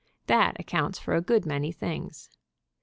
[0.25, 2.31] That accounts for a good many things.